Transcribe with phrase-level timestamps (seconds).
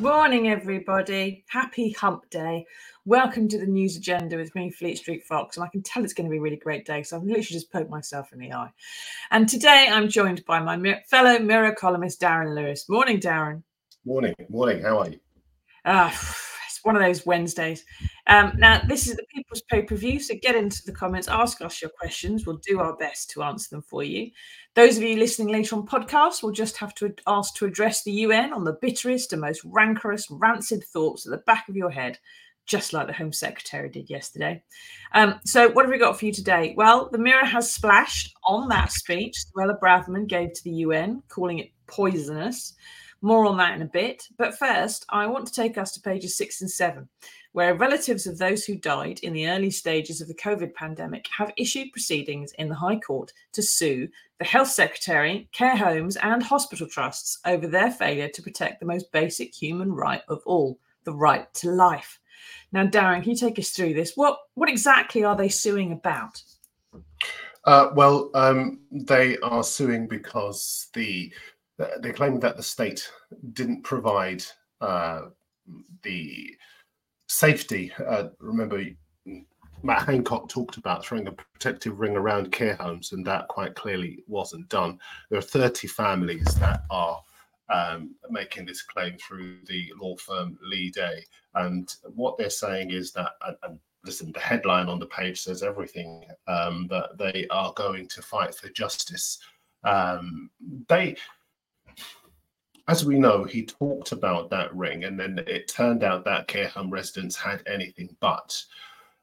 [0.00, 1.44] Morning, everybody.
[1.50, 2.64] Happy hump day.
[3.04, 5.58] Welcome to the news agenda with me, Fleet Street Fox.
[5.58, 7.02] And I can tell it's going to be a really great day.
[7.02, 8.70] So I've literally just poked myself in the eye.
[9.30, 12.88] And today I'm joined by my fellow Mirror columnist, Darren Lewis.
[12.88, 13.62] Morning, Darren.
[14.06, 14.34] Morning.
[14.48, 14.82] Morning.
[14.82, 15.20] How are you?
[15.84, 16.08] Ah,
[16.66, 17.84] it's one of those Wednesdays.
[18.30, 20.20] Um, now, this is the People's Pay Per View.
[20.20, 22.46] So get into the comments, ask us your questions.
[22.46, 24.30] We'll do our best to answer them for you.
[24.76, 28.12] Those of you listening later on podcast will just have to ask to address the
[28.12, 32.20] UN on the bitterest and most rancorous, rancid thoughts at the back of your head,
[32.66, 34.62] just like the Home Secretary did yesterday.
[35.12, 36.72] Um, so, what have we got for you today?
[36.76, 41.58] Well, the Mirror has splashed on that speech Suella Braverman gave to the UN, calling
[41.58, 42.74] it poisonous.
[43.22, 44.26] More on that in a bit.
[44.38, 47.08] But first, I want to take us to pages six and seven,
[47.52, 51.52] where relatives of those who died in the early stages of the COVID pandemic have
[51.56, 54.08] issued proceedings in the High Court to sue
[54.38, 59.10] the Health Secretary, care homes, and hospital trusts over their failure to protect the most
[59.12, 62.20] basic human right of all the right to life.
[62.72, 64.12] Now, Darren, can you take us through this?
[64.16, 66.42] What, what exactly are they suing about?
[67.64, 71.32] Uh, well, um, they are suing because the
[72.00, 73.10] they claim that the state
[73.54, 74.44] didn't provide
[74.80, 75.22] uh,
[76.02, 76.54] the
[77.30, 77.92] safety.
[78.06, 78.84] Uh, remember,
[79.82, 84.24] Matt Hancock talked about throwing a protective ring around care homes, and that quite clearly
[84.26, 84.98] wasn't done.
[85.30, 87.22] There are 30 families that are
[87.72, 91.24] um, making this claim through the law firm Leigh Day.
[91.54, 95.62] And what they're saying is that, and, and listen, the headline on the page says
[95.62, 99.38] everything, um, that they are going to fight for justice.
[99.84, 100.50] Um,
[100.88, 101.16] they
[102.88, 106.68] as we know, he talked about that ring, and then it turned out that care
[106.68, 108.62] home residents had anything but.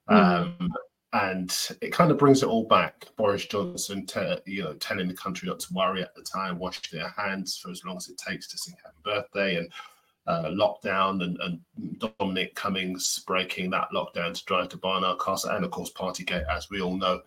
[0.10, 0.16] Mm.
[0.16, 0.74] Um,
[1.14, 3.08] and it kind of brings it all back.
[3.16, 6.82] Boris Johnson, te- you know, telling the country not to worry at the time, wash
[6.92, 9.72] their hands for as long as it takes to sing Happy Birthday, and
[10.28, 11.60] uh, lockdown, and, and,
[12.20, 16.70] Dominic Cummings breaking that lockdown to drive to Barnard Castle, and of course Partygate, as
[16.70, 17.22] we all know.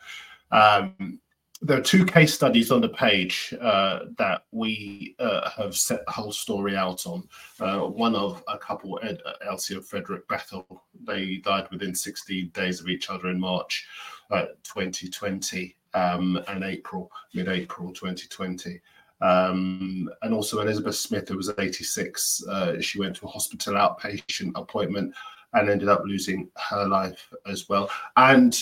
[0.52, 1.20] Um,
[1.62, 6.12] there are two case studies on the page uh, that we uh, have set the
[6.12, 7.28] whole story out on.
[7.60, 12.80] Uh, one of a couple, Ed, Elsie and Frederick Bethel, they died within 16 days
[12.80, 13.86] of each other in March
[14.30, 18.80] 2020 um, and April, mid April 2020.
[19.20, 24.52] Um, and also Elizabeth Smith, who was 86, uh, she went to a hospital outpatient
[24.54, 25.14] appointment
[25.52, 27.90] and ended up losing her life as well.
[28.16, 28.56] And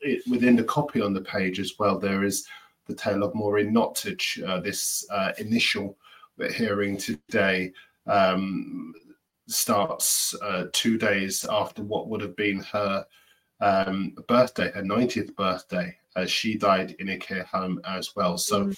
[0.00, 2.46] it, within the copy on the page as well, there is
[2.86, 4.42] the tale of Maureen Nottage.
[4.46, 5.96] Uh, this uh, initial
[6.54, 7.72] hearing today
[8.06, 8.92] um,
[9.46, 13.04] starts uh, two days after what would have been her
[13.60, 18.36] um, birthday, her 90th birthday, as she died in a care home as well.
[18.36, 18.76] So, mm.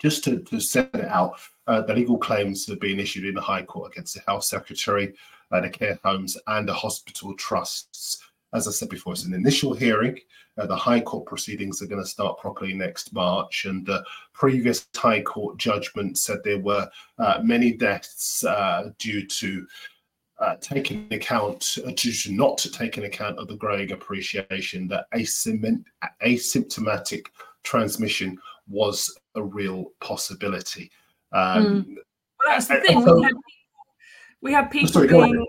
[0.00, 3.40] just to, to set it out, uh, the legal claims have been issued in the
[3.40, 5.14] High Court against the Health Secretary
[5.52, 8.22] uh, the care homes and the hospital trusts.
[8.54, 10.18] As I said before, it's an initial hearing.
[10.58, 14.04] Uh, the High Court proceedings are going to start properly next March, and the
[14.34, 16.86] previous High Court judgment said there were
[17.18, 19.66] uh, many deaths uh, due to
[20.40, 25.06] uh, taking account, uh, due to not to taking account of the growing appreciation that
[25.14, 27.24] asymptomatic
[27.62, 30.90] transmission was a real possibility.
[31.32, 31.86] Um, mm.
[31.94, 32.04] Well,
[32.48, 33.02] that's the thing.
[33.04, 33.32] So, we had
[34.70, 35.46] people Sorry, being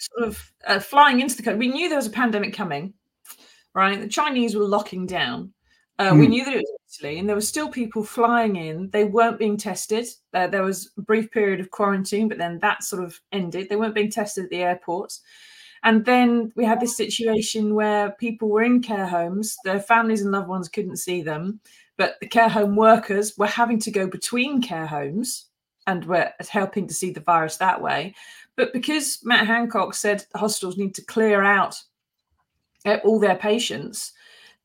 [0.00, 1.58] sort of uh, flying into the country.
[1.68, 2.94] We knew there was a pandemic coming,
[3.74, 4.00] right?
[4.00, 5.52] The Chinese were locking down.
[5.98, 6.18] Uh, mm.
[6.18, 6.30] We hmm.
[6.30, 8.90] knew that it was Italy, and there were still people flying in.
[8.90, 10.06] They weren't being tested.
[10.34, 13.68] Uh, there was a brief period of quarantine, but then that sort of ended.
[13.68, 15.20] They weren't being tested at the airports.
[15.84, 20.30] And then we had this situation where people were in care homes, their families and
[20.30, 21.60] loved ones couldn't see them,
[21.96, 25.48] but the care home workers were having to go between care homes
[25.86, 28.14] and we're helping to see the virus that way.
[28.56, 31.80] But because Matt Hancock said hospitals need to clear out
[32.84, 34.12] uh, all their patients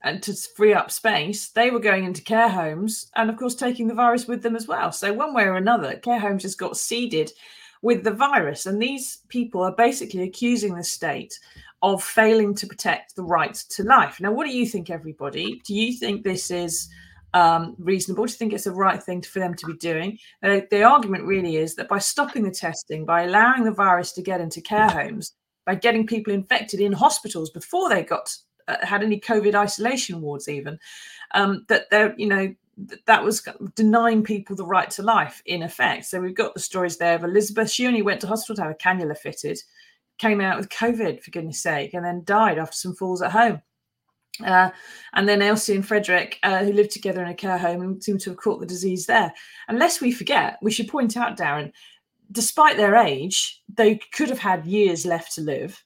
[0.03, 3.87] and to free up space, they were going into care homes and, of course, taking
[3.87, 4.91] the virus with them as well.
[4.91, 7.31] So, one way or another, care homes just got seeded
[7.81, 8.65] with the virus.
[8.65, 11.39] And these people are basically accusing the state
[11.81, 14.19] of failing to protect the right to life.
[14.19, 15.61] Now, what do you think, everybody?
[15.65, 16.89] Do you think this is
[17.33, 18.25] um, reasonable?
[18.25, 20.17] Do you think it's the right thing for them to be doing?
[20.43, 24.21] Uh, the argument really is that by stopping the testing, by allowing the virus to
[24.21, 25.33] get into care homes,
[25.65, 28.35] by getting people infected in hospitals before they got
[28.67, 30.79] uh, had any COVID isolation wards, even
[31.33, 32.53] um, that they're you know
[33.05, 33.45] that was
[33.75, 36.05] denying people the right to life in effect.
[36.05, 37.71] So we've got the stories there of Elizabeth.
[37.71, 39.59] She only went to hospital to have a cannula fitted,
[40.17, 43.61] came out with COVID for goodness sake, and then died after some falls at home.
[44.45, 44.69] Uh,
[45.13, 48.17] and then Elsie and Frederick, uh, who lived together in a care home and seem
[48.19, 49.33] to have caught the disease there.
[49.67, 51.71] Unless we forget, we should point out, Darren,
[52.31, 55.83] despite their age, they could have had years left to live.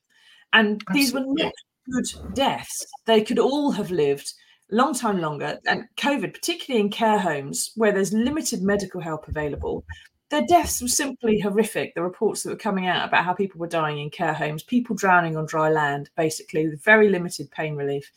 [0.54, 1.02] And Absolutely.
[1.02, 1.54] these were not
[1.90, 2.86] good deaths.
[3.06, 4.34] They could all have lived
[4.72, 5.60] a long time longer.
[5.66, 9.86] And COVID, particularly in care homes where there's limited medical help available,
[10.32, 11.94] their deaths were simply horrific.
[11.94, 14.96] The reports that were coming out about how people were dying in care homes, people
[14.96, 18.10] drowning on dry land, basically, with very limited pain relief.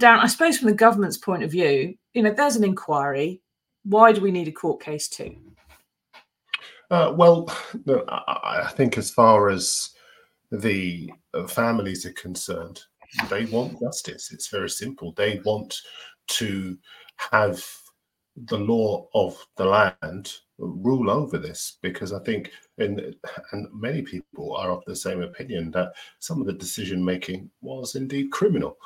[0.00, 3.42] Darren, I suppose from the government's point of view, you know, there's an inquiry.
[3.84, 5.36] Why do we need a court case too?
[6.90, 7.46] Uh, well,
[8.08, 9.90] I think as far as
[10.50, 11.12] the
[11.48, 12.82] families are concerned,
[13.28, 14.32] they want justice.
[14.32, 15.12] It's very simple.
[15.12, 15.78] They want
[16.28, 16.78] to
[17.16, 17.62] have
[18.34, 23.14] the law of the land rule over this because I think, in,
[23.52, 27.94] and many people are of the same opinion that some of the decision making was
[27.94, 28.76] indeed criminal.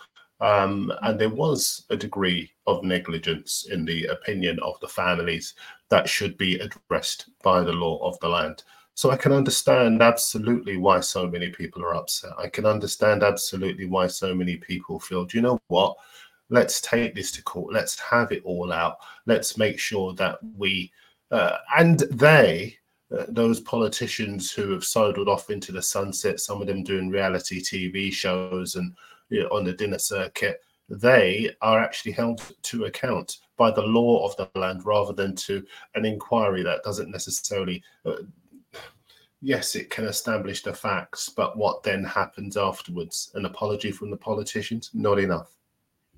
[0.41, 5.55] Um, and there was a degree of negligence in the opinion of the families
[5.89, 8.63] that should be addressed by the law of the land.
[8.95, 12.33] So I can understand absolutely why so many people are upset.
[12.39, 15.97] I can understand absolutely why so many people feel, do you know what?
[16.51, 17.73] Let's take this to court.
[17.73, 18.99] Let's have it all out.
[19.27, 20.91] Let's make sure that we
[21.31, 22.77] uh, and they,
[23.17, 27.61] uh, those politicians who have sidled off into the sunset, some of them doing reality
[27.61, 28.95] TV shows and
[29.29, 34.27] you know, on the dinner circuit, they are actually held to account by the law
[34.27, 35.65] of the land rather than to
[35.95, 37.83] an inquiry that doesn't necessarily.
[38.07, 38.23] Uh,
[39.43, 43.31] yes, it can establish the facts, but what then happens afterwards?
[43.35, 44.91] An apology from the politicians?
[44.95, 45.58] Not enough.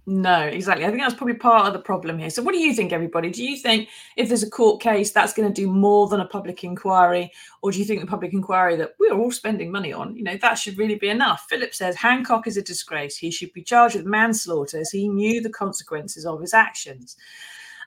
[0.06, 0.85] No, exactly.
[0.85, 2.31] I think that's probably part of the problem here.
[2.31, 3.31] So, what do you think, everybody?
[3.31, 6.26] Do you think if there's a court case, that's going to do more than a
[6.26, 7.31] public inquiry,
[7.62, 10.37] or do you think the public inquiry that we're all spending money on, you know,
[10.38, 11.47] that should really be enough?
[11.49, 13.17] Philip says Hancock is a disgrace.
[13.17, 17.17] He should be charged with manslaughter as he knew the consequences of his actions.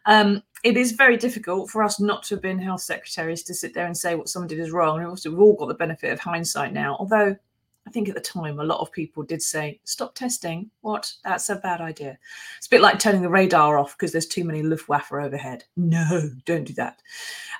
[0.05, 3.73] Um, it is very difficult for us not to have been health secretaries to sit
[3.73, 4.99] there and say what someone did is wrong.
[4.99, 7.35] And also, we've all got the benefit of hindsight now, although
[7.85, 10.71] I think at the time, a lot of people did say, stop testing.
[10.81, 11.11] What?
[11.23, 12.17] That's a bad idea.
[12.57, 15.65] It's a bit like turning the radar off because there's too many Luftwaffe overhead.
[15.75, 17.01] No, don't do that.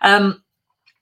[0.02, 0.42] Um,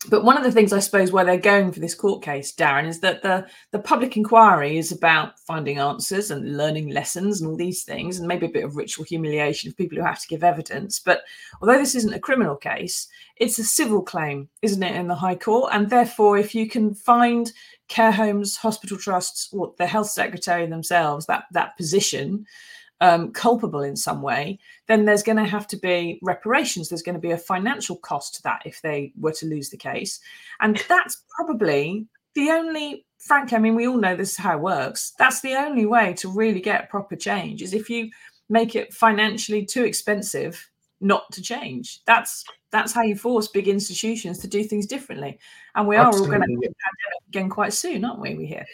[0.10, 2.88] but one of the things I suppose where they're going for this court case, Darren,
[2.88, 7.56] is that the the public inquiry is about finding answers and learning lessons and all
[7.56, 10.44] these things, and maybe a bit of ritual humiliation of people who have to give
[10.44, 11.00] evidence.
[11.00, 11.22] But
[11.62, 13.08] although this isn't a criminal case,
[13.38, 15.72] it's a civil claim, isn't it, in the High Court?
[15.72, 17.52] And therefore, if you can find
[17.92, 22.46] care homes, hospital trusts, or the health secretary themselves, that that position,
[23.02, 26.88] um, culpable in some way, then there's going to have to be reparations.
[26.88, 29.78] There's going to be a financial cost to that if they were to lose the
[29.78, 30.22] case.
[30.62, 34.62] And that's probably the only, frankly, I mean, we all know this is how it
[34.62, 35.14] works.
[35.20, 38.10] That's the only way to really get proper change is if you
[38.50, 40.70] make it financially too expensive
[41.02, 42.00] not to change.
[42.06, 45.40] That's that's how you force big institutions to do things differently.
[45.76, 46.36] And we are Absolutely.
[46.36, 48.36] all going to have a pandemic again quite soon, aren't we?
[48.36, 48.66] We hear.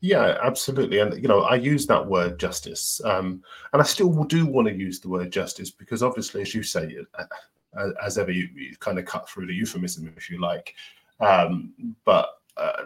[0.00, 0.98] Yeah, absolutely.
[0.98, 3.00] And, you know, I use that word justice.
[3.04, 3.42] Um,
[3.72, 6.96] and I still do want to use the word justice because obviously, as you say,
[7.18, 10.74] uh, as ever, you, you, kind of cut through the euphemism, if you like.
[11.20, 11.72] Um,
[12.04, 12.82] but uh,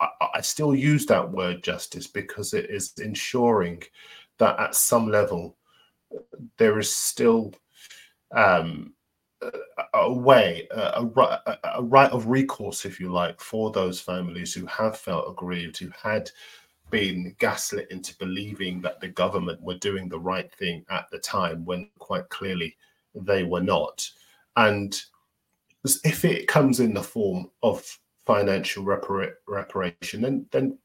[0.00, 3.82] I, I still use that word justice because it is ensuring
[4.38, 5.56] that at some level
[6.56, 7.52] there is still
[8.34, 8.92] um,
[9.94, 14.66] a way, a, a, a, right of recourse, if you like, for those families who
[14.66, 16.30] have felt aggrieved, who had
[16.90, 21.64] been gaslit into believing that the government were doing the right thing at the time
[21.64, 22.76] when quite clearly
[23.14, 24.08] they were not.
[24.56, 25.00] And
[26.04, 27.84] if it comes in the form of
[28.24, 30.78] financial repara- reparation, then then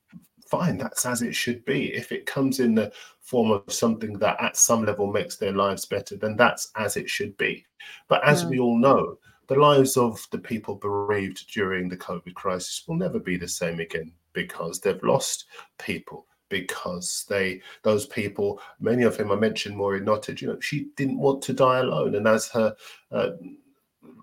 [0.52, 1.94] fine, that's as it should be.
[1.94, 2.92] If it comes in the
[3.22, 7.10] form of something that at some level makes their lives better, then that's as it
[7.10, 7.66] should be.
[8.10, 9.18] But as we all know,
[9.48, 13.80] the lives of the people bereaved during the COVID crisis will never be the same
[13.80, 15.46] again because they've lost
[15.78, 20.88] people because they those people many of whom i mentioned maureen nottage you know she
[20.98, 22.76] didn't want to die alone and as her
[23.12, 23.30] uh,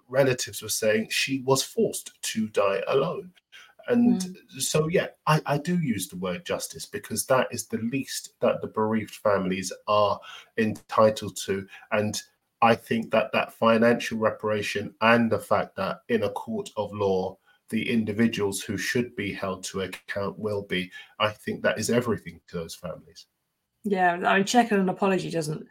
[0.09, 3.31] relatives were saying she was forced to die alone
[3.89, 4.61] and mm.
[4.61, 8.61] so, yeah, I, I do use the word justice because that is the least that
[8.61, 10.21] the bereaved families are
[10.57, 11.67] entitled to.
[11.91, 12.21] And
[12.61, 17.39] I think that that financial reparation and the fact that in a court of law,
[17.71, 22.41] the individuals who should be held to account will be, I think that is everything
[22.49, 23.27] to those families.
[23.85, 25.67] Yeah, I mean, checking an apology doesn't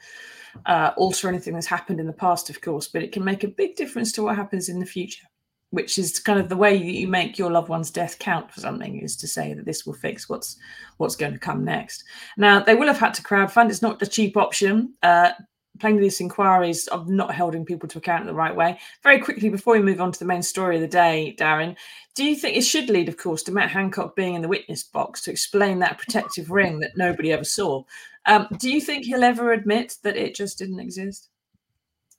[0.65, 3.47] uh, alter anything that's happened in the past, of course, but it can make a
[3.47, 5.25] big difference to what happens in the future
[5.71, 8.99] which is kind of the way you make your loved one's death count for something
[8.99, 10.57] is to say that this will fix what's
[10.97, 12.03] what's going to come next
[12.37, 15.31] now they will have had to crowdfund it's not a cheap option uh,
[15.79, 18.79] playing these inquiries of not holding people to account in the right way.
[19.03, 21.75] Very quickly, before we move on to the main story of the day, Darren,
[22.15, 24.83] do you think it should lead, of course, to Matt Hancock being in the witness
[24.83, 27.83] box to explain that protective ring that nobody ever saw?
[28.25, 31.29] Um, do you think he'll ever admit that it just didn't exist?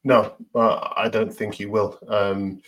[0.05, 1.99] No, uh, I don't think he will.
[2.09, 2.62] Um,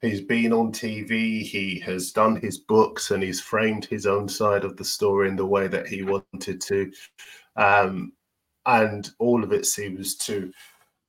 [0.00, 4.64] he's been on TV, he has done his books, and he's framed his own side
[4.64, 6.92] of the story in the way that he wanted to.
[7.56, 8.12] Um,
[8.66, 10.52] and all of it seems to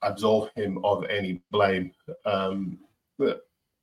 [0.02, 1.92] absolve him of any blame.
[2.26, 2.80] Um,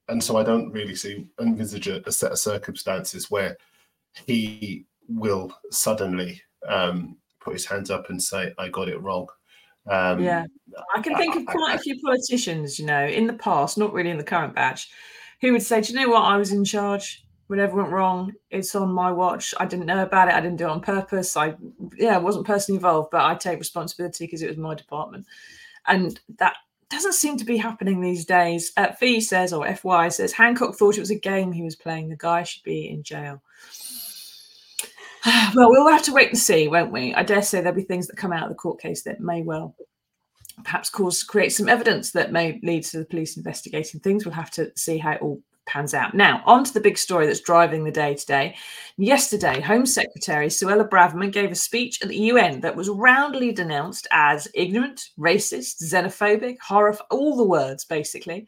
[0.08, 3.56] and so I don't really see envisage a, a, set of circumstances where
[4.26, 9.26] he will suddenly um, put his hands up and say, "I got it wrong."
[9.88, 10.47] Um, yeah,
[10.97, 13.78] I can think I, of quite I, a few politicians, you know, in the past,
[13.78, 14.90] not really in the current batch,
[15.40, 16.23] who would say, "Do you know what?
[16.23, 19.55] I was in charge whatever went wrong, it's on my watch.
[19.59, 20.35] I didn't know about it.
[20.35, 21.37] I didn't do it on purpose.
[21.37, 21.55] I,
[21.97, 25.26] yeah, wasn't personally involved, but I take responsibility because it was my department.
[25.87, 26.57] And that
[26.90, 28.73] doesn't seem to be happening these days.
[28.76, 32.09] Uh, says, or FY says, Hancock thought it was a game he was playing.
[32.09, 33.43] The guy should be in jail.
[35.54, 37.14] well, we'll have to wait and see, won't we?
[37.14, 39.42] I dare say there'll be things that come out of the court case that may
[39.42, 39.75] well
[40.64, 44.25] perhaps cause create some evidence that may lead to the police investigating things.
[44.25, 46.14] We'll have to see how it all pans out.
[46.14, 48.56] Now, on to the big story that's driving the day today.
[48.97, 54.06] Yesterday, Home Secretary Suella Braverman gave a speech at the UN that was roundly denounced
[54.12, 58.47] as ignorant, racist, xenophobic, horror, all the words basically.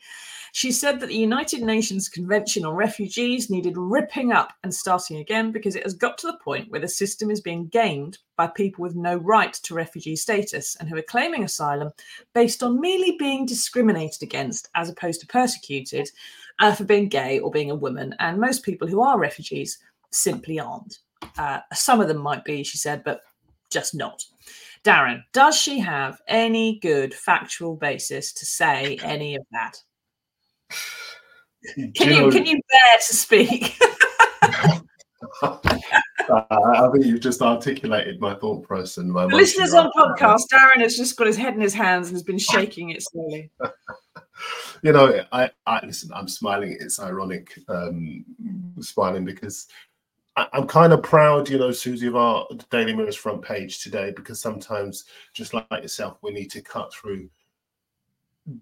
[0.52, 5.52] She said that the United Nations Convention on Refugees needed ripping up and starting again
[5.52, 8.82] because it has got to the point where the system is being gamed by people
[8.82, 11.90] with no right to refugee status and who are claiming asylum
[12.34, 16.08] based on merely being discriminated against as opposed to persecuted
[16.60, 18.14] uh, for being gay or being a woman.
[18.18, 19.78] And most people who are refugees
[20.10, 20.98] simply aren't.
[21.36, 23.22] Uh, some of them might be, she said, but
[23.70, 24.24] just not.
[24.84, 29.82] Darren, does she have any good factual basis to say any of that?
[31.74, 33.78] Can you, can you bear to speak?
[35.42, 35.58] uh,
[36.30, 38.98] I think you've just articulated my thought process.
[38.98, 42.16] And my listeners on podcast, Darren has just got his head in his hands and
[42.16, 43.50] has been shaking it slowly.
[44.82, 46.10] you know, I, I listen.
[46.14, 46.76] I'm smiling.
[46.80, 48.24] It's ironic, um,
[48.80, 49.66] smiling because
[50.36, 54.12] I, am kind of proud, you know, Susie, of our Daily Mirror's front page today
[54.14, 57.28] because sometimes, just like yourself, we need to cut through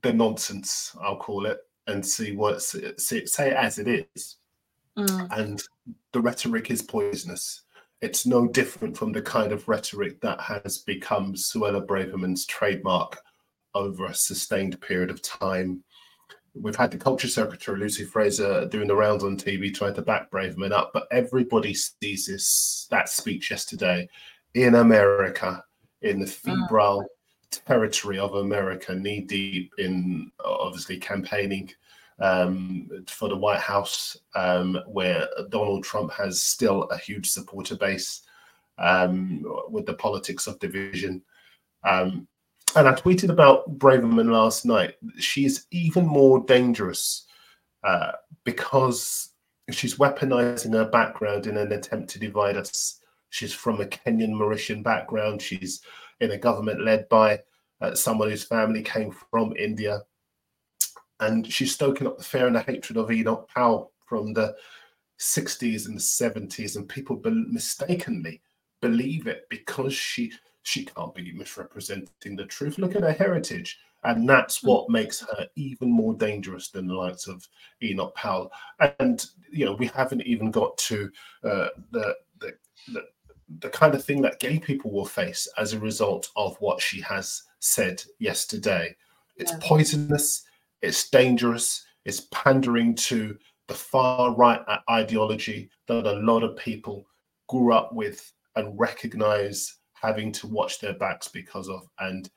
[0.02, 0.96] the nonsense.
[1.02, 4.36] I'll call it and see what say, say it as it is.
[4.98, 5.28] Mm.
[5.38, 5.62] And
[6.12, 7.62] the rhetoric is poisonous.
[8.00, 13.18] It's no different from the kind of rhetoric that has become Suella Braverman's trademark
[13.74, 15.82] over a sustained period of time.
[16.54, 20.30] We've had the culture secretary, Lucy Frazer doing the rounds on TV trying to back
[20.30, 24.08] Braverman up, but everybody sees this that speech yesterday
[24.54, 25.62] in America,
[26.00, 26.30] in the mm.
[26.30, 27.06] febrile
[27.50, 31.70] territory of America, knee deep in obviously campaigning
[32.18, 38.22] um, for the White House, um, where Donald Trump has still a huge supporter base
[38.78, 41.22] um, with the politics of division.
[41.84, 42.26] Um,
[42.74, 44.96] and I tweeted about Braverman last night.
[45.18, 47.26] She is even more dangerous
[47.84, 48.12] uh,
[48.44, 49.30] because
[49.70, 53.00] she's weaponizing her background in an attempt to divide us.
[53.30, 55.40] She's from a Kenyan Mauritian background.
[55.42, 55.80] She's
[56.20, 57.40] in a government led by
[57.80, 60.00] uh, someone whose family came from India.
[61.20, 64.54] And she's stoking up the fear and the hatred of Enoch Powell from the
[65.18, 66.76] 60s and the 70s.
[66.76, 68.42] And people be- mistakenly
[68.80, 70.32] believe it because she
[70.62, 72.76] she can't be misrepresenting the truth.
[72.76, 73.78] Look at her heritage.
[74.02, 74.68] And that's hmm.
[74.68, 77.46] what makes her even more dangerous than the likes of
[77.82, 78.50] Enoch Powell.
[78.98, 81.10] And, you know, we haven't even got to
[81.44, 82.54] uh, the, the,
[82.92, 83.04] the,
[83.60, 87.00] the kind of thing that gay people will face as a result of what she
[87.00, 88.94] has said yesterday.
[89.36, 89.58] It's yeah.
[89.62, 90.44] poisonous,
[90.82, 93.36] it's dangerous, it's pandering to
[93.68, 94.60] the far right
[94.90, 97.06] ideology that a lot of people
[97.48, 101.88] grew up with and recognize having to watch their backs because of.
[101.98, 102.28] And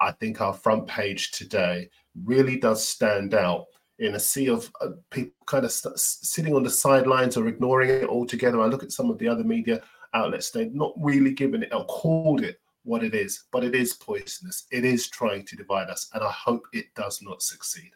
[0.00, 1.88] I, think our front page today
[2.24, 3.66] really does stand out
[3.98, 8.08] in a sea of uh, people kind of sitting on the sidelines or ignoring it
[8.08, 8.60] altogether.
[8.60, 9.82] I look at some of the other media
[10.14, 13.94] outlets, they're not really giving it or called it what it is, but it is
[13.94, 14.66] poisonous.
[14.70, 17.90] It is trying to divide us, and I hope it does not succeed.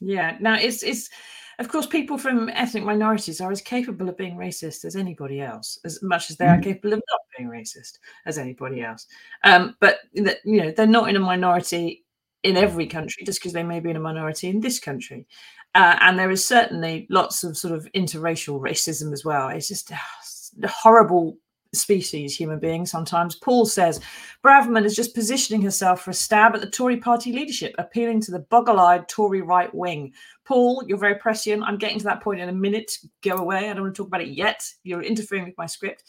[0.00, 0.36] Yeah.
[0.40, 1.10] Now it's it's
[1.58, 5.78] of course, people from ethnic minorities are as capable of being racist as anybody else,
[5.84, 6.62] as much as they are mm.
[6.62, 9.06] capable of not being racist as anybody else.
[9.42, 12.04] Um, but you know, they're not in a minority
[12.44, 15.26] in every country just because they may be in a minority in this country.
[15.74, 19.48] Uh, and there is certainly lots of sort of interracial racism as well.
[19.48, 21.38] It's just uh, horrible
[21.74, 23.36] species, human beings sometimes.
[23.36, 24.00] Paul says
[24.44, 28.30] Braverman is just positioning herself for a stab at the Tory party leadership, appealing to
[28.30, 30.12] the boggle eyed Tory right wing.
[30.44, 31.62] Paul, you're very prescient.
[31.62, 32.90] I'm getting to that point in a minute.
[33.22, 33.68] Go away.
[33.68, 34.64] I don't want to talk about it yet.
[34.82, 36.04] You're interfering with my script.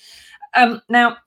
[0.56, 1.18] Um, now,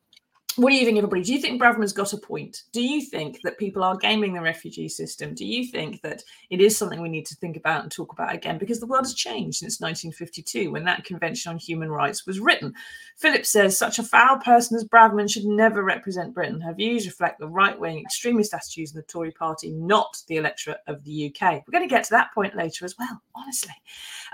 [0.56, 1.22] what do you think, everybody?
[1.22, 2.62] Do you think Braverman's got a point?
[2.72, 5.34] Do you think that people are gaming the refugee system?
[5.34, 8.34] Do you think that it is something we need to think about and talk about
[8.34, 8.58] again?
[8.58, 12.74] Because the world has changed since 1952 when that Convention on Human Rights was written.
[13.16, 16.60] Philip says such a foul person as Braverman should never represent Britain.
[16.60, 20.80] Her views reflect the right wing extremist attitudes of the Tory party, not the electorate
[20.86, 21.62] of the UK.
[21.66, 23.74] We're going to get to that point later as well, honestly.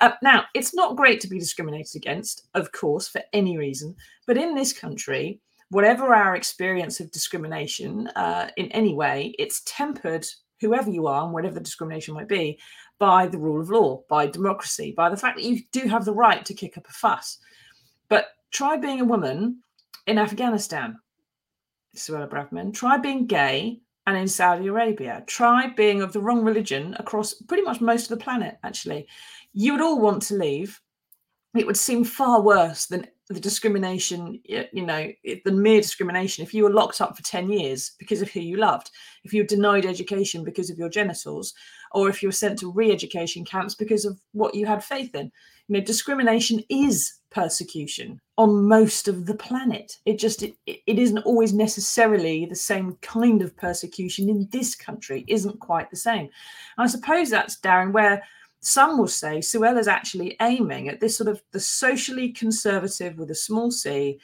[0.00, 3.94] Uh, now, it's not great to be discriminated against, of course, for any reason,
[4.26, 10.26] but in this country, whatever our experience of discrimination uh, in any way, it's tempered,
[10.60, 12.58] whoever you are and whatever the discrimination might be,
[12.98, 16.14] by the rule of law, by democracy, by the fact that you do have the
[16.14, 17.38] right to kick up a fuss.
[18.08, 19.62] But try being a woman
[20.06, 20.96] in Afghanistan,
[21.96, 22.72] Suella Braverman.
[22.72, 25.22] Try being gay and in Saudi Arabia.
[25.26, 29.06] Try being of the wrong religion across pretty much most of the planet, actually.
[29.52, 30.80] You would all want to leave.
[31.56, 35.12] It would seem far worse than the discrimination, you know,
[35.44, 36.42] the mere discrimination.
[36.42, 38.90] If you were locked up for 10 years because of who you loved,
[39.23, 41.52] if you were denied education because of your genitals,
[41.92, 45.14] or if you were sent to re education camps because of what you had faith
[45.14, 45.30] in,
[45.68, 49.99] you know, discrimination is persecution on most of the planet.
[50.06, 55.26] It just, it, it isn't always necessarily the same kind of persecution in this country,
[55.28, 56.30] isn't quite the same.
[56.78, 58.23] And I suppose that's, Darren, where
[58.61, 63.31] some will say Suella is actually aiming at this sort of the socially conservative with
[63.31, 64.19] a small c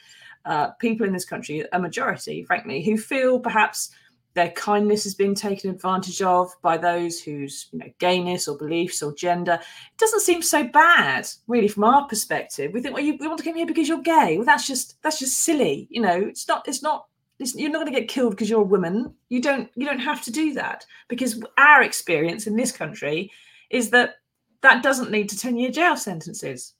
[0.45, 3.89] uh, people in this country, a majority, frankly, who feel perhaps
[4.35, 9.01] their kindness is being taken advantage of by those whose you know gayness or beliefs
[9.01, 9.53] or gender.
[9.53, 12.71] It doesn't seem so bad really from our perspective.
[12.73, 14.37] We think well you, want to come here because you're gay.
[14.37, 16.17] Well that's just that's just silly you know?
[16.17, 17.07] It's not it's not
[17.39, 19.13] you're not going to get killed because you're a woman.
[19.29, 23.31] You don't you don't have to do that because our experience in this country
[23.69, 24.15] is that
[24.65, 26.73] that doesn't lead to 10 year jail sentences.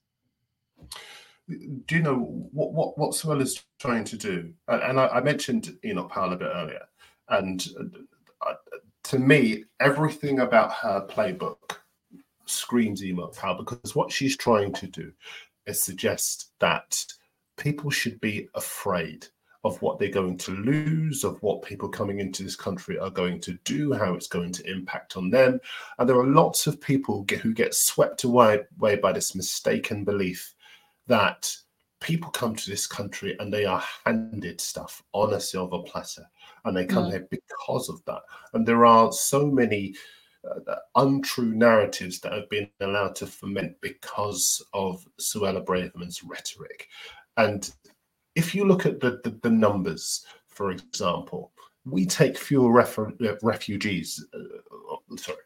[1.48, 4.52] Do you know what what, what Suella is trying to do?
[4.66, 6.82] And I, I mentioned Enoch Powell a bit earlier.
[7.28, 7.64] And
[8.44, 8.54] uh,
[9.04, 11.78] to me, everything about her playbook
[12.46, 15.12] screams Enoch Powell because what she's trying to do
[15.66, 17.04] is suggest that
[17.56, 19.26] people should be afraid
[19.64, 23.40] of what they're going to lose, of what people coming into this country are going
[23.40, 25.60] to do, how it's going to impact on them.
[25.98, 30.04] And there are lots of people get, who get swept away, away by this mistaken
[30.04, 30.54] belief
[31.06, 31.54] that
[32.00, 36.24] people come to this country and they are handed stuff on a silver platter
[36.64, 37.10] and they come mm.
[37.12, 38.22] here because of that.
[38.52, 39.94] And there are so many
[40.44, 46.88] uh, untrue narratives that have been allowed to ferment because of Suella Braverman's rhetoric.
[47.36, 47.70] And
[48.36, 51.52] if you look at the, the, the numbers, for example,
[51.84, 55.38] we take fewer uh, refugees, uh, sorry,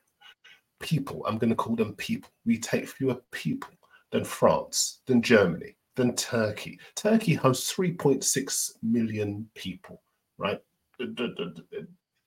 [0.81, 2.31] people, I'm going to call them people.
[2.45, 3.71] We take fewer people
[4.11, 6.79] than France, than Germany, than Turkey.
[6.97, 10.03] Turkey hosts 3.6 million people,
[10.37, 10.61] right?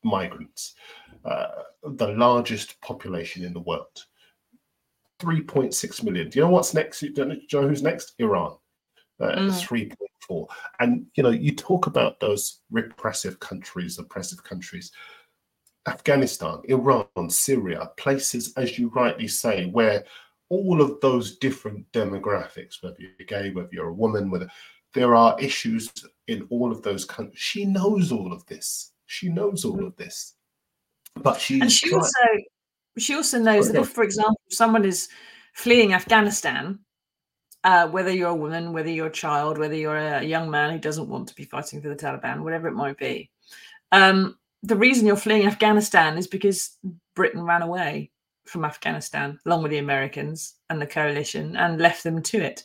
[0.03, 0.75] Migrants,
[1.25, 1.47] uh,
[1.83, 4.05] the largest population in the world.
[5.19, 6.29] 3.6 million.
[6.29, 6.99] Do you know what's next?
[7.01, 8.13] Do you know who's next?
[8.19, 8.57] Iran.
[9.23, 9.95] Uh, mm.
[10.29, 10.47] 3.4.
[10.79, 14.91] And, you know, you talk about those repressive countries, oppressive countries,
[15.87, 20.03] Afghanistan, Iran, Syria, places, as you rightly say, where
[20.49, 24.49] all of those different demographics, whether you're gay, whether you're a woman, whether
[24.93, 25.91] there are issues
[26.27, 27.39] in all of those countries.
[27.39, 28.91] She knows all of this.
[29.07, 30.35] She knows all of this.
[31.15, 32.09] But she and she also
[32.97, 35.09] she also knows that if, for example, someone is
[35.53, 36.79] fleeing Afghanistan
[37.63, 40.79] uh, whether you're a woman, whether you're a child, whether you're a young man who
[40.79, 43.29] doesn't want to be fighting for the Taliban, whatever it might be.
[43.91, 46.77] Um, the reason you're fleeing Afghanistan is because
[47.15, 48.11] Britain ran away
[48.45, 52.63] from Afghanistan along with the Americans and the coalition and left them to it.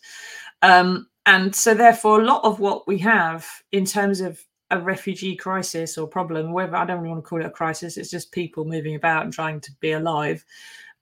[0.62, 5.36] Um, and so, therefore, a lot of what we have in terms of a refugee
[5.36, 8.32] crisis or problem, whether I don't really want to call it a crisis, it's just
[8.32, 10.44] people moving about and trying to be alive.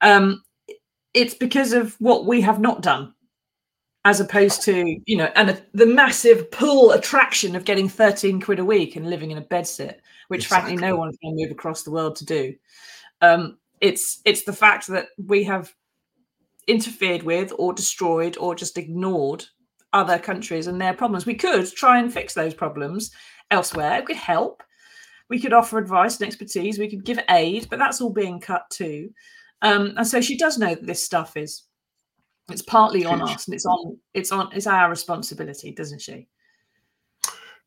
[0.00, 0.42] Um,
[1.14, 3.14] it's because of what we have not done
[4.06, 8.60] as opposed to you know and a, the massive pull attraction of getting 13 quid
[8.60, 9.96] a week and living in a bedsit
[10.28, 10.70] which exactly.
[10.70, 12.54] frankly no one's going to move across the world to do.
[13.20, 15.74] Um, it's it's the fact that we have
[16.68, 19.44] interfered with or destroyed or just ignored
[19.92, 21.26] other countries and their problems.
[21.26, 23.10] We could try and fix those problems
[23.50, 24.00] elsewhere.
[24.00, 24.62] We could help.
[25.28, 26.78] We could offer advice and expertise.
[26.78, 29.10] We could give aid but that's all being cut too.
[29.62, 31.64] Um, and so she does know that this stuff is
[32.48, 36.28] it's partly on us, and it's on it's on it's our responsibility, doesn't she?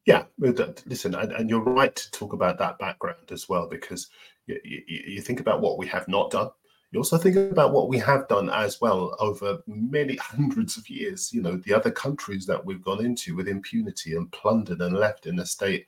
[0.05, 4.07] yeah, listen, and, and, you're right to talk about that background as well, because
[4.47, 6.49] you, you, you, think about what we have not done.
[6.91, 11.31] You also think about what we have done as well over many hundreds of years.
[11.31, 15.27] You know, the other countries that we've gone into with impunity and plundered and left
[15.27, 15.85] in a state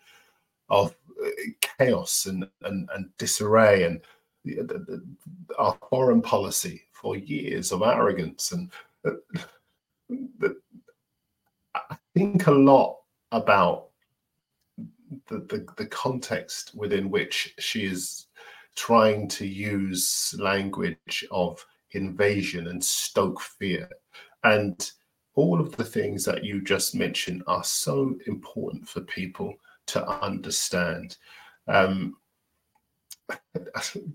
[0.70, 0.94] of
[1.26, 1.30] uh,
[1.80, 4.02] chaos and, and, and disarray, and
[4.46, 5.04] the,
[5.58, 8.52] our foreign policy for years of arrogance.
[8.52, 8.72] And
[9.06, 10.50] uh,
[11.76, 12.98] I think a lot
[13.32, 13.88] about
[15.28, 18.28] the, the, the context within which she is
[18.76, 23.90] trying to use language of invasion and stoke fear.
[24.44, 24.90] And
[25.36, 29.54] all of the things that you just mentioned are so important for people
[29.88, 31.18] to understand.
[31.68, 32.18] Um,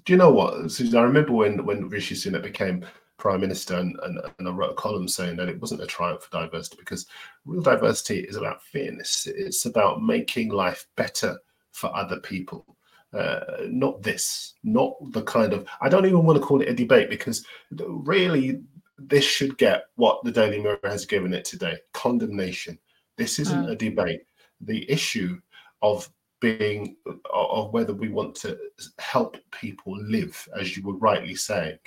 [0.04, 0.98] do you know what, Susan?
[0.98, 2.84] I remember when when Rishi Sunak became
[3.18, 6.22] prime minister, and, and, and I wrote a column saying that it wasn't a triumph
[6.22, 7.06] for diversity because
[7.44, 9.26] real diversity is about fairness.
[9.26, 11.38] It's about making life better
[11.72, 12.76] for other people.
[13.12, 15.66] Uh, not this, not the kind of.
[15.80, 18.60] I don't even want to call it a debate because really
[18.98, 22.78] this should get what the Daily Mirror has given it today condemnation.
[23.16, 23.70] This isn't mm.
[23.70, 24.22] a debate.
[24.60, 25.40] The issue
[25.82, 26.96] of being
[27.32, 28.58] of whether we want to
[28.98, 31.78] help people live, as you were rightly saying,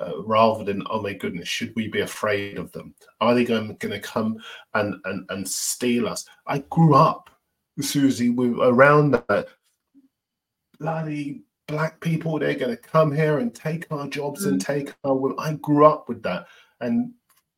[0.00, 3.76] uh, rather than oh my goodness should we be afraid of them are they going,
[3.76, 4.36] going to come
[4.74, 7.30] and, and and steal us i grew up
[7.80, 9.48] susie we around that
[10.78, 14.48] bloody black people they're going to come here and take our jobs mm.
[14.48, 15.38] and take our women.
[15.38, 16.46] i grew up with that
[16.80, 17.12] and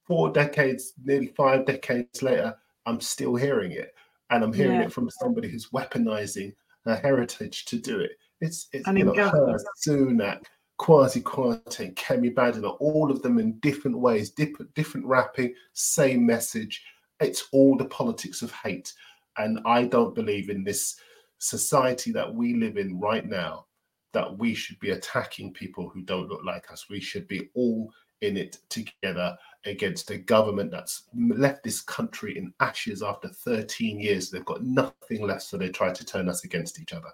[0.07, 3.95] four decades nearly five decades later i'm still hearing it
[4.31, 4.87] and i'm hearing yeah.
[4.87, 6.53] it from somebody who's weaponizing
[6.85, 10.45] her heritage to do it it's it's and you know her sunak
[10.79, 16.85] Kwasi Kwarteng, Kemi Badenoch, all of them in different ways, different, different wrapping, same message.
[17.21, 18.93] It's all the politics of hate.
[19.39, 21.01] And I don't believe in this
[21.39, 23.67] society that we live in right now
[24.13, 26.87] that we should be attacking people who don't look like us.
[26.89, 32.53] We should be all in it together against a government that's left this country in
[32.61, 34.31] ashes after 13 years.
[34.31, 37.11] They've got nothing left, so they try to turn us against each other.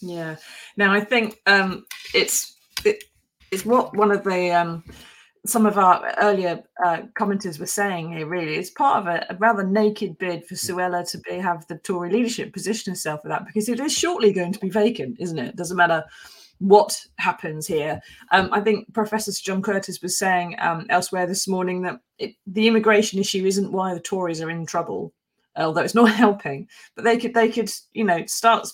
[0.00, 0.36] Yeah.
[0.76, 3.04] Now I think um, it's it,
[3.50, 4.84] it's what one of the um,
[5.46, 8.26] some of our earlier uh, commenters were saying here.
[8.26, 11.78] Really, it's part of a, a, rather naked bid for Suella to be have the
[11.78, 15.38] Tory leadership position herself for that because it is shortly going to be vacant, isn't
[15.38, 15.56] it?
[15.56, 16.04] Doesn't matter
[16.58, 18.00] what happens here.
[18.32, 22.66] Um, I think Professor John Curtice was saying um, elsewhere this morning that it, the
[22.66, 25.12] immigration issue isn't why the Tories are in trouble,
[25.56, 26.68] although it's not helping.
[26.94, 28.68] But they could they could you know start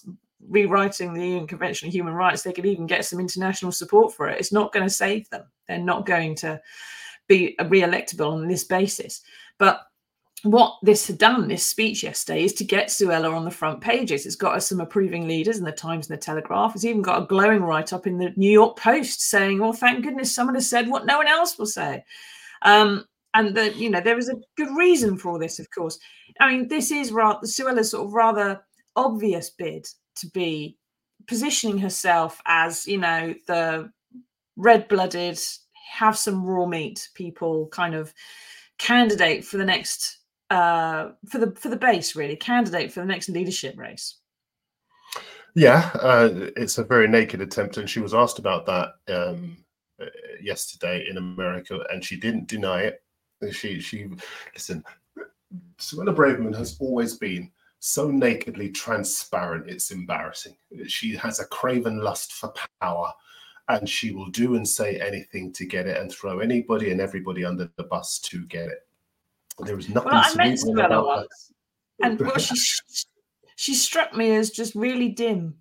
[0.49, 4.29] rewriting the UN Convention on Human Rights, they could even get some international support for
[4.29, 4.39] it.
[4.39, 5.45] It's not going to save them.
[5.69, 6.61] They're not going to
[7.29, 9.23] be re-electable on this basis.
[9.59, 9.83] But
[10.43, 14.27] what this had done, this speech yesterday, is to get Suella on the front pages.
[14.27, 16.75] It's got us some approving leaders in the Times and the Telegraph.
[16.75, 20.35] It's even got a glowing write-up in the New York Post saying, "Well, thank goodness
[20.35, 22.05] someone has said what no one else will say."
[22.63, 25.99] Um, and that you know there is a good reason for all this, of course.
[26.41, 28.63] I mean, this is rather Suella's sort of rather
[28.97, 30.77] obvious bid to be
[31.27, 33.91] positioning herself as you know the
[34.57, 35.39] red-blooded
[35.91, 38.13] have some raw meat people kind of
[38.79, 40.19] candidate for the next
[40.53, 44.17] uh for the for the base really candidate for the next leadership race
[45.55, 49.57] yeah uh, it's a very naked attempt and she was asked about that um
[50.01, 50.07] uh,
[50.41, 53.03] yesterday in america and she didn't deny it
[53.53, 54.09] she she
[54.55, 54.85] listen
[55.79, 60.57] Suella Braverman has always been so nakedly transparent, it's embarrassing.
[60.87, 63.13] She has a craven lust for power,
[63.69, 67.45] and she will do and say anything to get it and throw anybody and everybody
[67.45, 68.87] under the bus to get it.
[69.59, 71.53] There is nothing well, I met once,
[72.03, 72.55] and well, she
[73.57, 75.57] she struck me as just really dim.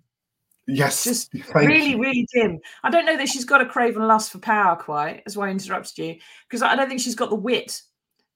[0.66, 2.00] Yes, just really, you.
[2.00, 2.60] really dim.
[2.82, 5.22] I don't know that she's got a craven lust for power quite.
[5.24, 6.16] That's why I interrupted you
[6.48, 7.82] because I don't think she's got the wit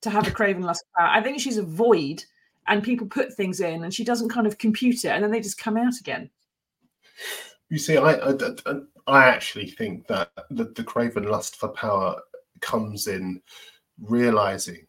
[0.03, 1.11] to have a craven lust for power.
[1.11, 2.23] I think she's a void
[2.69, 5.41] and people put things in and she doesn't kind of compute it and then they
[5.41, 6.31] just come out again
[7.69, 8.35] you see i i,
[9.07, 12.21] I actually think that the, the craven lust for power
[12.61, 13.41] comes in
[14.01, 14.87] realizing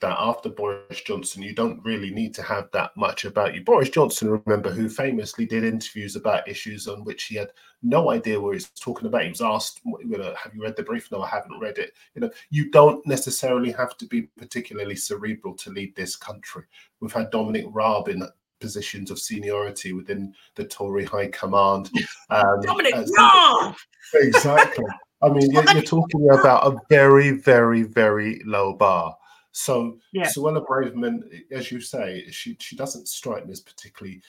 [0.00, 3.62] that after Boris Johnson, you don't really need to have that much about you.
[3.62, 8.40] Boris Johnson, remember, who famously did interviews about issues on which he had no idea
[8.40, 9.22] what he was talking about.
[9.22, 11.92] He was asked, you know, "Have you read the brief?" No, I haven't read it.
[12.14, 16.64] You know, you don't necessarily have to be particularly cerebral to lead this country.
[17.00, 18.22] We've had Dominic Raab in
[18.60, 21.90] positions of seniority within the Tory High Command.
[22.30, 23.74] Um, Dominic Raab,
[24.14, 24.86] exactly.
[25.20, 29.14] I mean, you're, you're talking about a very, very, very low bar
[29.52, 30.26] So yeah.
[30.26, 34.22] Suella Braverman, as you say, she she doesn't strike me as particularly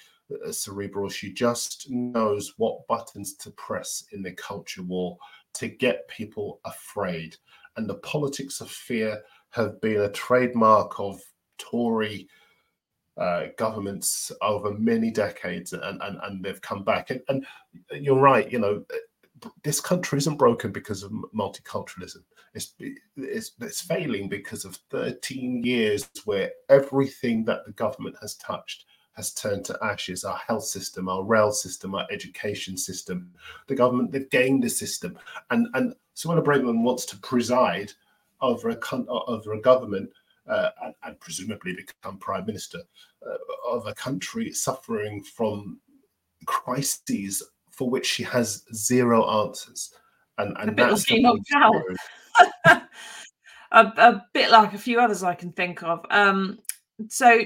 [0.45, 1.09] uh, cerebral.
[1.09, 5.17] She just knows what buttons to press in the culture war
[5.55, 7.37] to get people afraid.
[7.77, 11.19] And the politics of fear have been a trademark of
[11.57, 12.27] Tory
[13.17, 17.11] uh, governments over many decades, and, and, and they've come back.
[17.11, 17.45] And, and
[17.91, 18.83] you're right, you know,
[19.63, 22.23] this country isn't broken because of multiculturalism.
[22.53, 22.73] It's,
[23.17, 29.33] it's, it's failing because of 13 years where everything that the government has touched has
[29.33, 30.23] turned to ashes.
[30.23, 33.31] Our health system, our rail system, our education system,
[33.67, 35.17] the government, they've gained the system.
[35.49, 37.91] And, and Suella Braverman wants to preside
[38.41, 40.09] over a, over a government
[40.47, 42.79] uh, and, and, presumably become prime minister
[43.25, 43.37] uh,
[43.71, 45.79] of a country suffering from
[46.45, 47.41] crises
[47.73, 49.91] for which she has zero answers.
[50.37, 51.21] And, and a bit that's a,
[53.71, 56.05] a, a, bit like a few others I can think of.
[56.09, 56.59] Um,
[57.09, 57.41] so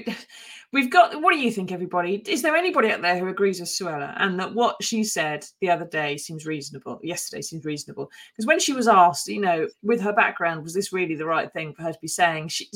[0.72, 3.68] we've got what do you think everybody is there anybody out there who agrees with
[3.68, 8.46] suella and that what she said the other day seems reasonable yesterday seems reasonable because
[8.46, 11.72] when she was asked you know with her background was this really the right thing
[11.72, 12.68] for her to be saying she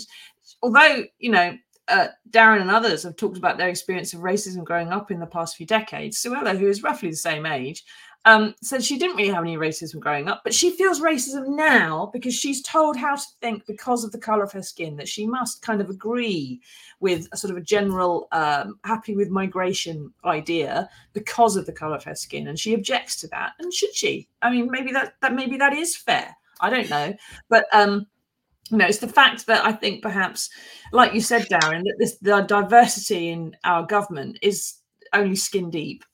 [0.63, 1.55] although you know
[1.89, 5.27] uh, Darren and others have talked about their experience of racism growing up in the
[5.27, 6.23] past few decades.
[6.23, 7.85] Suella, who is roughly the same age,
[8.25, 12.09] um, said she didn't really have any racism growing up, but she feels racism now
[12.13, 15.27] because she's told how to think because of the color of her skin, that she
[15.27, 16.61] must kind of agree
[17.01, 21.97] with a sort of a general um, happy with migration idea because of the color
[21.97, 22.47] of her skin.
[22.47, 23.55] And she objects to that.
[23.59, 24.29] And should she?
[24.41, 26.37] I mean, maybe that, that maybe that is fair.
[26.61, 27.15] I don't know.
[27.49, 28.07] But um,
[28.73, 30.49] you know, it's the fact that I think perhaps,
[30.93, 34.77] like you said, Darren, that this the diversity in our government is
[35.13, 36.05] only skin deep.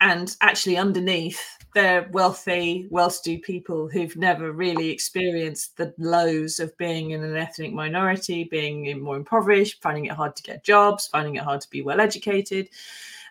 [0.00, 1.40] And actually underneath
[1.74, 7.72] they're wealthy well-to-do people who've never really experienced the lows of being in an ethnic
[7.72, 11.82] minority being more impoverished finding it hard to get jobs finding it hard to be
[11.82, 12.68] well educated.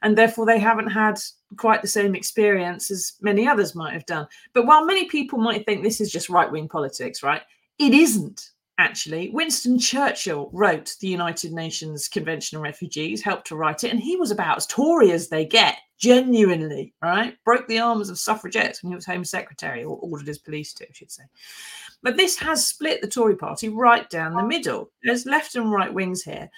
[0.03, 1.19] And therefore they haven't had
[1.57, 4.27] quite the same experience as many others might have done.
[4.53, 7.41] But while many people might think this is just right-wing politics right
[7.79, 9.29] it isn't actually.
[9.29, 14.15] Winston Churchill wrote the United Nations Convention on Refugees, helped to write it, and he
[14.15, 17.35] was about as Tory as they get, genuinely, right?
[17.43, 20.85] Broke the arms of suffragettes when he was Home Secretary, or ordered his police to,
[20.85, 21.23] I should say.
[22.01, 24.89] But this has split the Tory party right down the middle.
[25.03, 26.49] There's left and right wings here.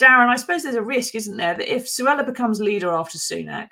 [0.00, 3.68] Darren, I suppose there's a risk, isn't there, that if Suella becomes leader after Sunak,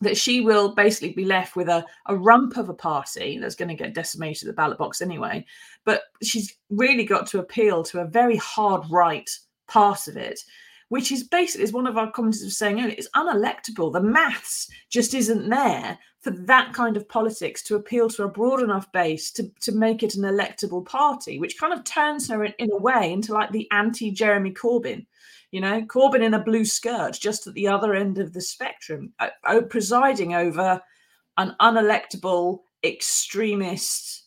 [0.00, 3.68] that she will basically be left with a, a rump of a party that's going
[3.68, 5.44] to get decimated at the ballot box anyway.
[5.84, 9.28] But she's really got to appeal to a very hard right
[9.66, 10.40] part of it,
[10.88, 13.92] which is basically, as one of our commenters was saying it's unelectable.
[13.92, 18.60] The maths just isn't there for that kind of politics to appeal to a broad
[18.60, 22.52] enough base to, to make it an electable party, which kind of turns her in,
[22.58, 25.06] in a way into like the anti Jeremy Corbyn
[25.50, 29.12] you know, Corbyn in a blue skirt, just at the other end of the spectrum,
[29.18, 30.80] uh, presiding over
[31.38, 34.24] an unelectable extremist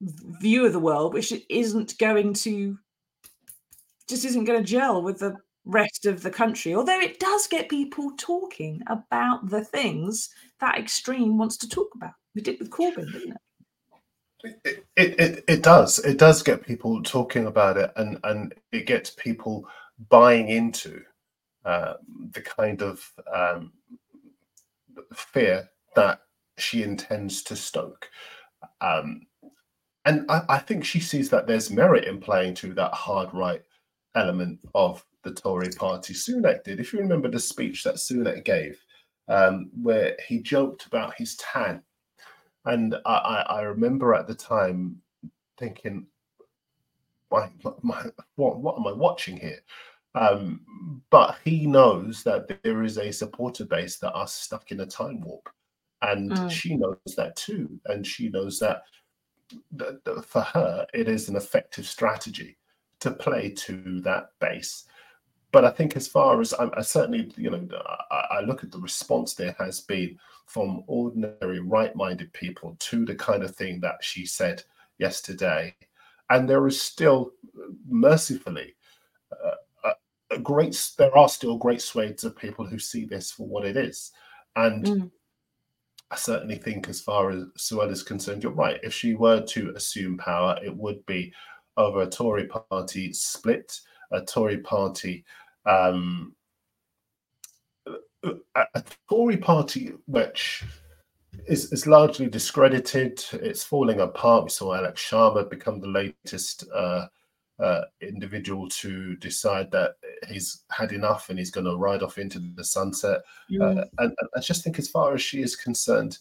[0.00, 2.76] view of the world, which isn't going to
[4.08, 6.74] just isn't going to gel with the rest of the country.
[6.74, 10.28] Although it does get people talking about the things
[10.60, 12.14] that extreme wants to talk about.
[12.34, 13.38] We did with Corbyn, didn't it?
[14.64, 16.00] It, it, it, it does.
[16.00, 19.68] It does get people talking about it, and and it gets people
[20.08, 21.02] buying into
[21.64, 21.94] uh,
[22.32, 23.72] the kind of um,
[25.14, 26.20] fear that
[26.58, 28.08] she intends to stoke.
[28.80, 29.26] Um,
[30.04, 33.62] and I, I, think she sees that there's merit in playing to that hard right
[34.16, 36.14] element of the Tory party.
[36.14, 36.80] Sunak did.
[36.80, 38.82] If you remember the speech that Sunak gave,
[39.28, 41.82] um, where he joked about his tan.
[42.64, 44.96] And I, I, remember at the time
[45.58, 46.06] thinking,
[47.30, 47.48] my,
[47.82, 48.04] my,
[48.36, 49.58] what, what am I watching here?
[50.14, 54.86] Um, but he knows that there is a supporter base that are stuck in a
[54.86, 55.48] time warp.
[56.02, 56.50] And mm.
[56.50, 57.80] she knows that too.
[57.86, 58.82] And she knows that,
[60.24, 62.58] for her, it is an effective strategy
[63.00, 64.84] to play to that base.
[65.50, 67.68] But I think, as far as I, I certainly, you know,
[68.10, 73.04] I, I look at the response there has been from ordinary right minded people to
[73.04, 74.62] the kind of thing that she said
[74.98, 75.74] yesterday.
[76.30, 77.32] And there is still,
[77.86, 78.74] mercifully,
[79.30, 79.56] uh,
[80.38, 84.12] great there are still great swathes of people who see this for what it is.
[84.56, 85.10] And mm.
[86.10, 88.80] i certainly think as far as suella is concerned you're right.
[88.82, 91.32] If she were to assume power it would be
[91.76, 95.24] over a tory party split a tory party
[95.64, 96.34] um,
[98.24, 100.64] a, a tory party which
[101.46, 103.24] is, is largely discredited.
[103.32, 104.44] It's falling apart.
[104.44, 107.06] We saw Alok Sharma become the latest uh,
[107.58, 109.92] uh, individual to decide that
[110.28, 113.20] he's had enough and he's going to ride off into the sunset.
[113.50, 113.62] Mm.
[113.62, 116.18] Uh, and, and, I just think, as far as she is concerned,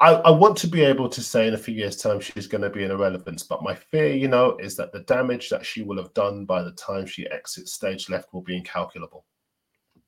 [0.00, 2.62] I, I, want to be able to say in a few years' time she's going
[2.62, 3.42] to be an irrelevance.
[3.42, 6.62] But my fear, you know, is that the damage that she will have done by
[6.62, 9.24] the time she exits stage left will be incalculable.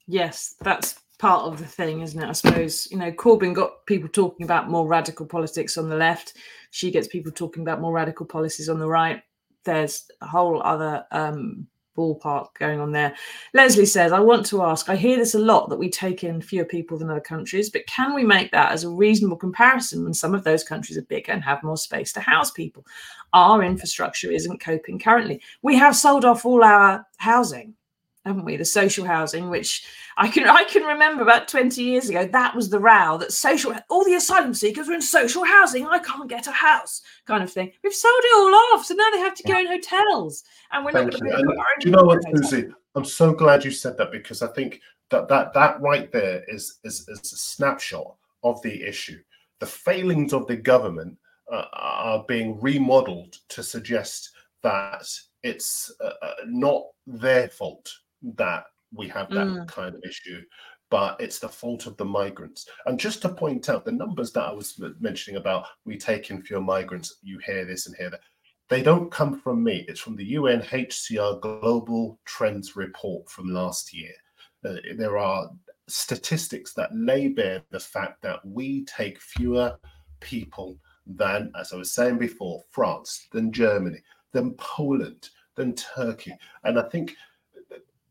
[0.07, 2.29] Yes, that's part of the thing, isn't it?
[2.29, 6.35] I suppose, you know, Corbyn got people talking about more radical politics on the left.
[6.71, 9.23] She gets people talking about more radical policies on the right.
[9.65, 13.15] There's a whole other um, ballpark going on there.
[13.55, 16.41] Leslie says, I want to ask, I hear this a lot that we take in
[16.41, 20.15] fewer people than other countries, but can we make that as a reasonable comparison when
[20.15, 22.85] some of those countries are bigger and have more space to house people?
[23.33, 25.41] Our infrastructure isn't coping currently.
[25.63, 27.75] We have sold off all our housing
[28.25, 28.57] haven't we?
[28.57, 29.85] The social housing, which
[30.17, 33.75] I can I can remember about 20 years ago, that was the row that social
[33.89, 35.87] all the asylum seekers were in social housing.
[35.87, 37.73] I can't get a house, kind of thing.
[37.83, 40.93] We've sold it all off, so now they have to go in hotels, and we're
[40.93, 41.21] Thank not.
[41.21, 41.55] You.
[41.81, 42.69] do you know what, Susie?
[42.95, 44.81] I'm so glad you said that because I think
[45.11, 49.21] that that that right there is is, is a snapshot of the issue.
[49.59, 51.17] The failings of the government
[51.51, 54.31] uh, are being remodeled to suggest
[54.63, 55.09] that
[55.43, 57.93] it's uh, uh not their fault
[58.37, 59.69] that we have that mm.
[59.69, 60.41] kind of issue
[60.93, 62.69] but it's the fault of the migrants.
[62.85, 66.43] And just to point out the numbers that I was mentioning about we take in
[66.43, 68.21] fewer migrants, you hear this and hear that.
[68.69, 69.87] They don't come from me.
[69.89, 74.13] It's from the UNHCR Global Trends Report from last year.
[74.69, 75.49] Uh, there are
[75.89, 79.75] statistics that lay bare the fact that we take fewer
[80.21, 86.35] people than, as I was saying before, France, than Germany, than Poland, than Turkey.
[86.65, 87.15] And I think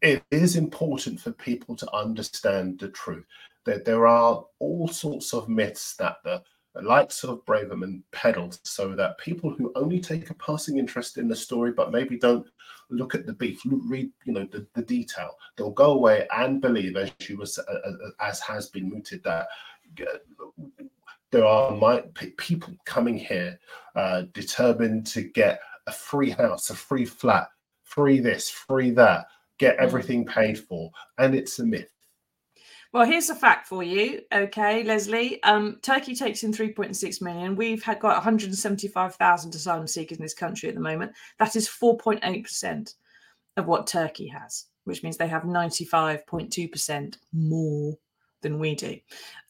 [0.02, 3.26] it is important for people to understand the truth.
[3.66, 6.42] That there are all sorts of myths that the
[6.82, 11.36] likes of Braverman peddled so that people who only take a passing interest in the
[11.36, 12.48] story but maybe don't
[12.90, 16.96] look at the beef, read you know the, the detail, they'll go away and believe,
[16.98, 19.48] as she was uh, as has been mooted, that
[21.32, 22.02] there are my,
[22.38, 23.60] people coming here
[23.96, 27.48] uh, determined to get a free house, a free flat,
[27.84, 29.26] free this, free that
[29.62, 29.82] get mm.
[29.82, 31.92] everything paid for, and it's a myth.
[32.94, 35.42] Well, here's a fact for you, okay, Leslie.
[35.44, 37.56] Um, Turkey takes in 3.6 million.
[37.56, 41.14] We've had got 175,000 asylum seekers in this country at the moment.
[41.40, 42.94] That is 4.8%
[43.56, 47.98] of what Turkey has, which means they have 95.2% more
[48.42, 48.98] than we do.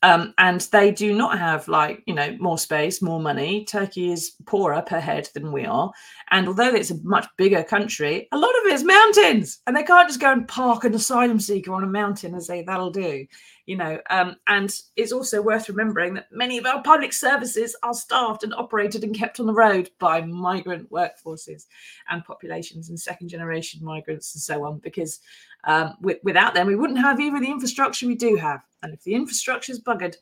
[0.04, 3.66] Um, and they do not have like, you know, more space, more money.
[3.66, 5.92] Turkey is poorer per head than we are.
[6.32, 9.60] And although it's a much bigger country, a lot of it is mountains.
[9.68, 12.64] And they can't just go and park an asylum seeker on a mountain and say
[12.64, 13.26] that'll do
[13.72, 17.94] you know um, and it's also worth remembering that many of our public services are
[17.94, 21.68] staffed and operated and kept on the road by migrant workforces
[22.10, 25.22] and populations and second generation migrants and so on because
[25.64, 29.02] um, w- without them we wouldn't have even the infrastructure we do have and if
[29.06, 30.18] the infrastructure is buggered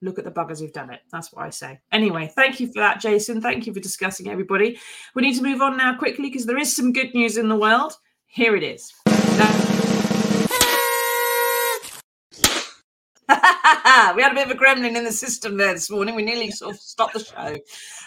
[0.00, 1.00] look at the buggers who've done it.
[1.12, 1.78] That's what I say.
[1.92, 3.42] Anyway, thank you for that, Jason.
[3.42, 4.78] Thank you for discussing everybody.
[5.14, 7.56] We need to move on now quickly because there is some good news in the
[7.56, 7.92] world.
[8.28, 8.94] Here it is.
[9.06, 9.87] Now-
[14.16, 16.14] we had a bit of a gremlin in the system there this morning.
[16.14, 17.56] We nearly sort of stopped the show.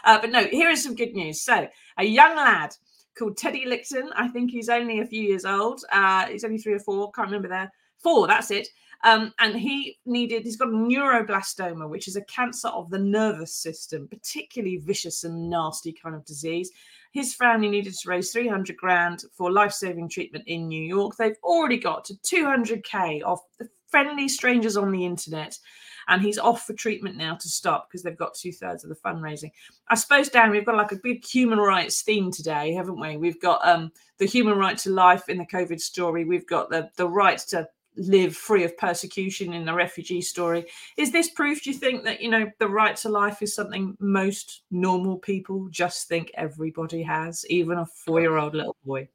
[0.04, 1.42] Uh, but no, here is some good news.
[1.42, 2.76] So, a young lad
[3.18, 5.84] called Teddy Licton, I think he's only a few years old.
[5.92, 7.72] Uh, he's only three or four, can't remember there.
[8.00, 8.68] Four, that's it.
[9.04, 13.54] Um, and he needed, he's got a neuroblastoma, which is a cancer of the nervous
[13.54, 16.72] system, particularly vicious and nasty kind of disease.
[17.12, 21.16] His family needed to raise 300 grand for life saving treatment in New York.
[21.16, 25.60] They've already got to 200K off the friendly strangers on the internet.
[26.08, 28.95] And he's off for treatment now to stop because they've got two thirds of the
[28.95, 29.51] fundraising.
[29.88, 33.17] I suppose, Dan, we've got like a big human rights theme today, haven't we?
[33.17, 36.25] We've got um, the human right to life in the COVID story.
[36.25, 40.65] We've got the, the right to live free of persecution in the refugee story.
[40.97, 43.95] Is this proof, do you think, that, you know, the right to life is something
[43.99, 49.08] most normal people just think everybody has, even a four year old little boy?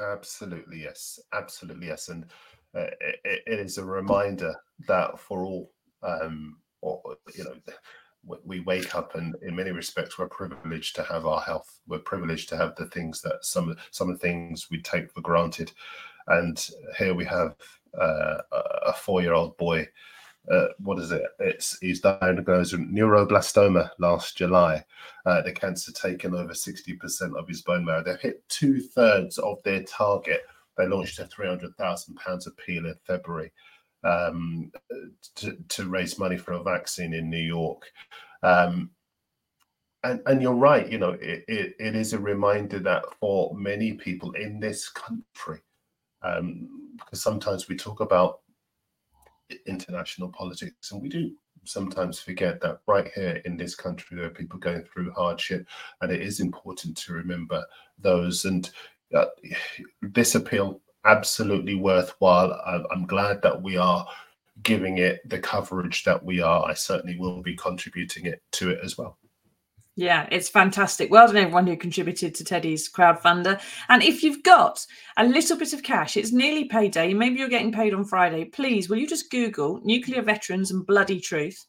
[0.00, 1.20] Absolutely, yes.
[1.32, 2.08] Absolutely, yes.
[2.08, 2.26] And
[2.74, 4.54] uh, it, it is a reminder
[4.88, 5.70] that for all,
[6.02, 7.00] um, or,
[7.36, 7.54] you know,
[8.44, 12.48] we wake up and in many respects we're privileged to have our health we're privileged
[12.48, 15.72] to have the things that some some things we take for granted
[16.28, 17.56] and here we have
[18.00, 18.38] uh,
[18.86, 19.84] a four-year-old boy
[20.50, 21.22] uh, what is it?
[21.38, 24.84] It's he's diagnosed with neuroblastoma last July.
[25.24, 28.02] Uh, the cancer taken over 60% of his bone marrow.
[28.02, 30.42] They've hit two thirds of their target
[30.76, 33.52] they launched a three hundred thousand pounds appeal in February
[34.04, 34.70] um,
[35.36, 37.90] to, to, raise money for a vaccine in New York.
[38.42, 38.90] Um,
[40.02, 43.92] and, and you're right, you know, it, it, it is a reminder that for many
[43.92, 45.60] people in this country,
[46.22, 48.40] um, because sometimes we talk about
[49.66, 51.30] international politics and we do
[51.64, 55.66] sometimes forget that right here in this country there are people going through hardship
[56.00, 57.64] and it is important to remember
[57.98, 58.70] those and
[59.14, 59.26] uh,
[60.02, 64.06] this appeal absolutely worthwhile I'm, I'm glad that we are
[64.62, 68.78] giving it the coverage that we are i certainly will be contributing it to it
[68.84, 69.18] as well
[69.94, 71.10] yeah, it's fantastic.
[71.10, 73.60] Well done, everyone who contributed to Teddy's crowdfunder.
[73.90, 74.86] And if you've got
[75.18, 77.12] a little bit of cash, it's nearly payday.
[77.12, 78.46] Maybe you're getting paid on Friday.
[78.46, 81.66] Please, will you just Google nuclear veterans and bloody truth?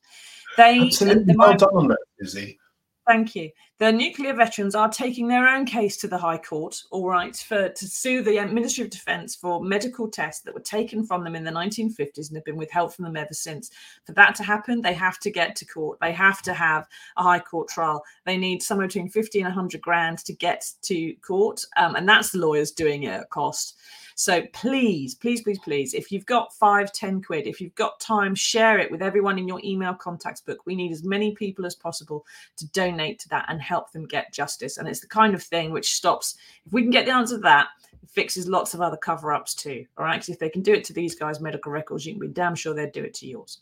[0.56, 2.60] They absolutely well done on that, Izzy.
[3.06, 3.50] Thank you.
[3.80, 7.68] The nuclear veterans are taking their own case to the High Court, all right, for
[7.68, 11.36] to sue the uh, Ministry of Defence for medical tests that were taken from them
[11.36, 13.72] in the 1950s and have been withheld from them ever since.
[14.06, 16.00] For that to happen, they have to get to court.
[16.00, 16.88] They have to have
[17.18, 18.02] a High Court trial.
[18.26, 22.32] They need somewhere between 50 and 100 grand to get to court, um, and that's
[22.32, 23.78] the lawyers doing it at cost.
[24.16, 28.36] So please, please, please, please, if you've got five, ten quid, if you've got time,
[28.36, 30.60] share it with everyone in your email contacts book.
[30.66, 32.26] We need as many people as possible
[32.58, 34.78] to donate to that and help them get justice.
[34.78, 36.36] And it's the kind of thing which stops,
[36.66, 37.68] if we can get the answer to that,
[38.02, 39.86] it fixes lots of other cover ups too.
[39.98, 40.16] All right.
[40.16, 42.56] Because if they can do it to these guys' medical records, you can be damn
[42.56, 43.60] sure they'd do it to yours.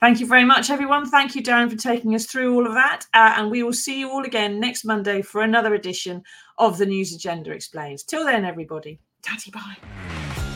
[0.00, 1.08] Thank you very much, everyone.
[1.08, 3.06] Thank you, Darren, for taking us through all of that.
[3.14, 6.22] Uh, and we will see you all again next Monday for another edition
[6.58, 8.02] of the News Agenda Explains.
[8.02, 9.00] Till then, everybody.
[9.20, 10.47] 加几包嘞。